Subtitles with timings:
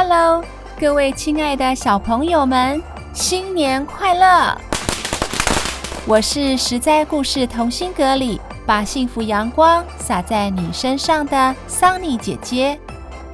[0.00, 0.44] Hello，
[0.78, 2.80] 各位亲爱的小朋友们，
[3.12, 4.56] 新年快乐！
[6.06, 12.78] 我是实在故事同心阁里把幸福阳光洒在你身上的桑尼姐姐。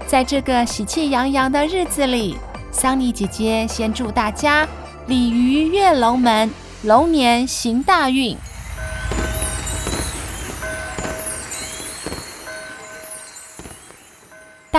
[0.07, 2.39] 在这个喜气洋洋的日子里，
[2.73, 4.67] 桑尼姐姐先祝大家
[5.07, 6.51] 鲤鱼跃龙门，
[6.85, 8.35] 龙年行大运。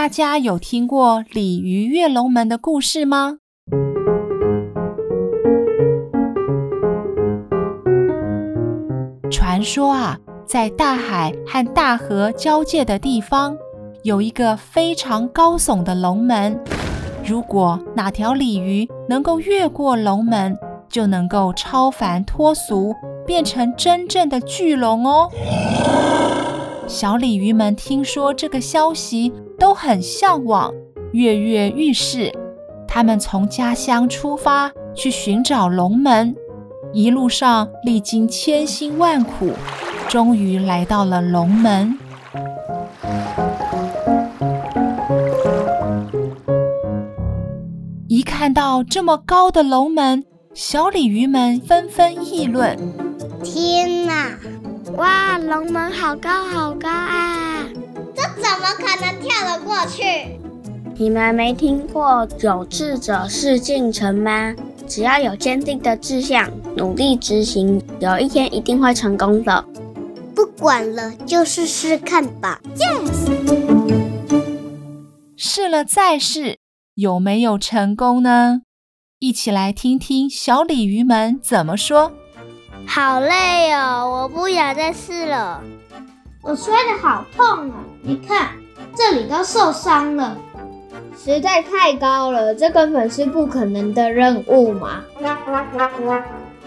[0.06, 3.40] 大家有听过鲤鱼跃龙门的故事吗？
[9.32, 13.58] 传说啊，在大海和大河交界的地方，
[14.04, 16.56] 有一个非常高耸的龙门。
[17.26, 20.56] 如果哪条鲤鱼能够越过龙门，
[20.88, 22.94] 就能够超凡脱俗，
[23.26, 25.32] 变成真正的巨龙哦。
[26.96, 29.30] 小鲤鱼们听说这个消息，
[29.60, 30.74] 都很向往，
[31.12, 32.32] 跃跃欲试。
[32.88, 36.34] 他们从家乡出发，去寻找龙门。
[36.94, 39.50] 一路上历经千辛万苦，
[40.08, 42.00] 终于来到了龙门。
[48.08, 52.78] 一看到这么高的龙门，小鲤鱼们纷纷议论
[53.44, 54.40] ：“天哪！
[54.98, 57.66] 哇，龙门好高好高啊！
[58.16, 60.40] 这怎么可能跳得过去？
[60.98, 64.56] 你们没听过‘有志者事竟成’吗？”
[64.88, 69.66] 只要有坚定的志向，努力执行，有一天一定会成功的。
[70.34, 72.62] 不管了，就试试看吧。
[72.78, 73.26] Yes！
[75.36, 76.60] 试了再试，
[76.94, 78.62] 有没有成功呢？
[79.20, 82.14] 一起来听听小鲤鱼们怎么说。
[82.88, 85.62] 好累哦，我不想再试了。
[86.42, 87.76] 我摔得好痛啊！
[88.02, 88.52] 你看，
[88.96, 90.38] 这里都受伤了。
[91.18, 95.04] 实在太高了，这根本是不可能的任务嘛！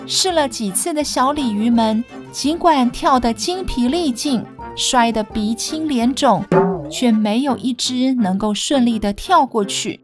[0.06, 6.44] 试了几次的小鲤鱼们，尽管跳得精疲力尽，摔得鼻青脸肿，
[6.90, 10.00] 却没有一只能够顺利的跳过去。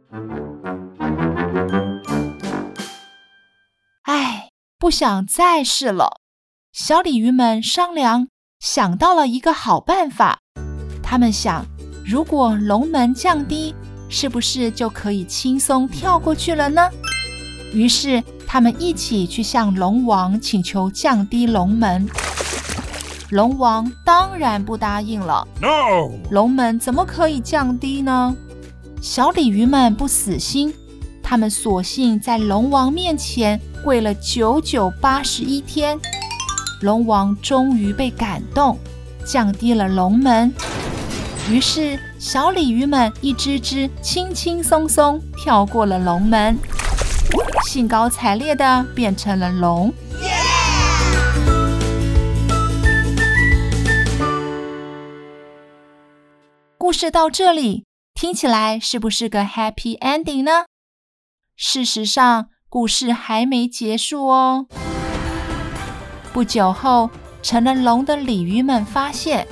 [4.84, 6.20] 不想再试了。
[6.70, 8.28] 小鲤鱼们商量，
[8.60, 10.40] 想到了一个好办法。
[11.02, 11.64] 他们想，
[12.04, 13.74] 如果龙门降低，
[14.10, 16.82] 是不是就可以轻松跳过去了呢？
[17.72, 22.06] 于是他们一起去向龙王请求降低龙门。
[23.30, 25.48] 龙王当然不答应了。
[25.62, 26.10] No!
[26.30, 28.36] 龙门怎么可以降低呢？
[29.00, 30.74] 小鲤鱼们不死心，
[31.22, 36.00] 他们索性在龙王面前跪了九九八十一天。
[36.80, 38.78] 龙王终于被感动，
[39.26, 40.52] 降低了龙门。
[41.50, 46.58] 于是，小鲤鱼们一只只轻轻松松跳过了龙门，
[47.66, 49.92] 兴高采烈地变成了龙。
[56.78, 57.84] 故事到这里，
[58.14, 60.64] 听起来是不是个 happy ending 呢？
[61.56, 64.66] 事实上，故事还没结束哦。
[66.32, 67.08] 不久后，
[67.40, 69.46] 成了龙的鲤鱼们发现。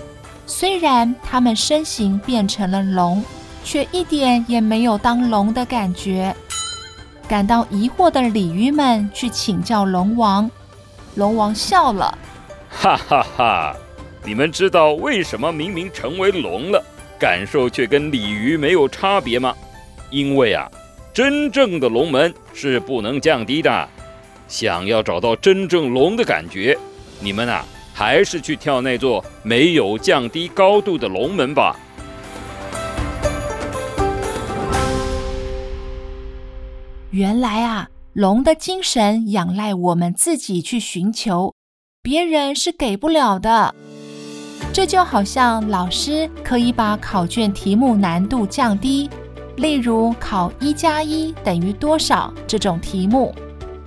[0.45, 3.25] 虽然他们身形变成了龙，
[3.63, 6.35] 却一点也没有当龙的感觉。
[7.29, 10.51] 感到疑惑的鲤鱼们去请教龙王，
[11.15, 12.19] 龙王笑了
[12.69, 13.77] ：“哈哈哈！
[14.25, 16.85] 你们知道为什么明明成为龙了，
[17.21, 19.55] 感受却跟鲤鱼没有差别吗？
[20.11, 20.69] 因为啊，
[21.13, 23.89] 真正的龙门是不能降低的。
[24.49, 26.77] 想要找到真正龙的感觉，
[27.21, 27.65] 你们啊。”
[27.95, 31.77] 还是去跳那座没有降低高度的龙门吧。
[37.11, 41.55] 原来啊，龙的精神仰赖我们自己去寻求，
[42.03, 43.75] 别人是给不了的。
[44.73, 49.11] 这就好像老师可以把考卷题目难度降低，
[49.57, 53.35] 例如考一加一等于多少这种题目，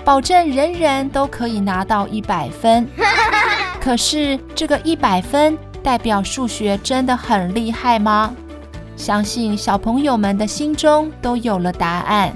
[0.04, 2.88] 保证人人都可以拿到一百分。
[3.82, 8.34] 可是，这个一百分代表数学真的很厉害吗？
[8.96, 12.36] 相信小朋友们的心中都有了答案。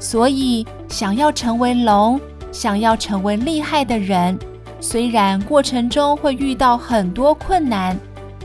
[0.00, 2.20] 所以，想要成为龙，
[2.50, 4.38] 想要成为厉害的人，
[4.80, 7.96] 虽然过程中会遇到很多困难，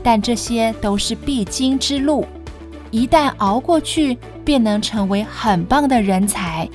[0.02, 2.24] 但这些都是必经之路。
[2.90, 6.68] 一旦熬过去，便能成为很棒的人才。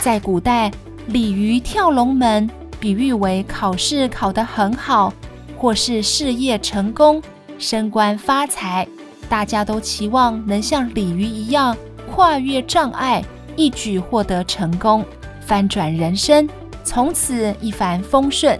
[0.00, 0.70] 在古代，
[1.06, 5.12] 鲤鱼跳龙门，比喻为考试考得很好，
[5.56, 7.22] 或是事业成功、
[7.58, 8.86] 升官发财。
[9.28, 11.76] 大家都期望能像鲤鱼一样
[12.12, 13.24] 跨越障碍。
[13.56, 15.04] 一举获得成功，
[15.40, 16.48] 翻转人生，
[16.82, 18.58] 从此一帆风顺，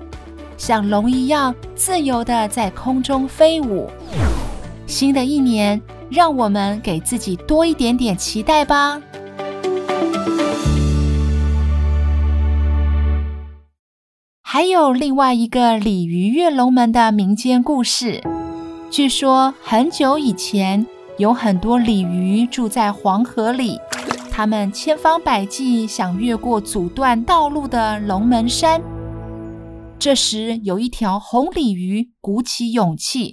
[0.56, 3.91] 像龙一样自由地在空中飞舞。
[4.87, 9.01] 新的一年，让我们给自己多一点点期待吧。
[14.43, 18.23] 还有另外一个鲤鱼跃龙门的民间故事，
[18.89, 20.87] 据说很久以前，
[21.19, 23.81] 有很多鲤鱼住在黄河里。
[24.31, 28.81] 他们千方百计想越过阻断道路的龙门山。
[29.99, 33.33] 这时，有一条红鲤鱼鼓起勇气，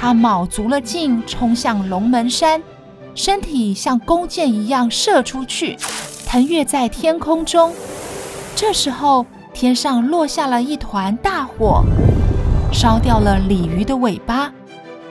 [0.00, 2.62] 它卯足了劲冲向龙门山，
[3.14, 5.76] 身体像弓箭一样射出去，
[6.26, 7.70] 腾跃在天空中。
[8.56, 11.84] 这时候，天上落下了一团大火，
[12.72, 14.50] 烧掉了鲤鱼的尾巴。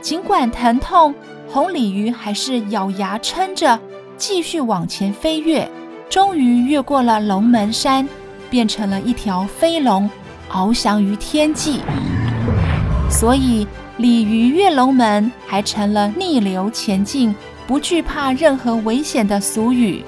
[0.02, 1.14] 尽管疼痛。
[1.52, 3.80] 红鲤鱼还是咬牙撑着，
[4.18, 5.68] 继续往前飞跃，
[6.08, 8.08] 终于越过了龙门山，
[8.52, 10.08] 变成了一条飞龙，
[10.48, 11.80] 翱翔于天际。
[13.20, 13.68] 所以，
[13.98, 17.36] 鲤鱼跃龙门还成了逆流前进、
[17.68, 20.02] 不惧怕任何危险的俗语，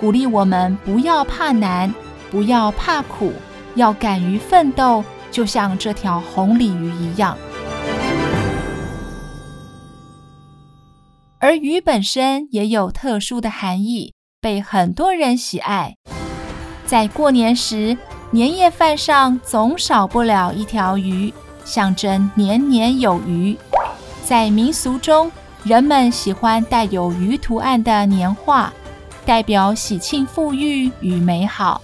[0.00, 1.94] 鼓励我们不要怕难，
[2.30, 3.34] 不要怕苦，
[3.74, 7.36] 要敢于奋斗，就像这条红鲤鱼一样。
[11.40, 15.96] 而鱼本身也有特殊的含义，被很多人喜爱。
[16.86, 17.98] 在过年时，
[18.30, 21.30] 年夜饭上总少不了一条鱼，
[21.64, 23.56] 象征年年有余。
[24.24, 25.30] 在民俗中，
[25.62, 28.72] 人们喜欢带有鱼图案的年画，
[29.26, 31.80] 代表喜庆、富裕与美好。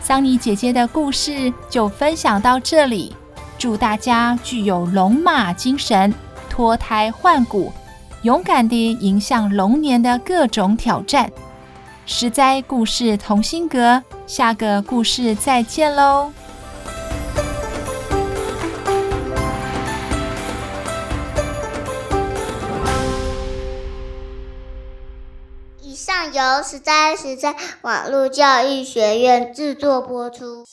[0.00, 3.14] 桑尼姐姐的故事就分享到这里，
[3.58, 6.12] 祝大家具有龙马精神，
[6.48, 7.72] 脱胎换骨。
[8.22, 11.30] 勇敢地迎向龙年的各种挑战。
[12.06, 16.30] 实在故事同心阁，下个故事再见喽！
[26.32, 30.64] 由十三十三网络教育学院制作播出。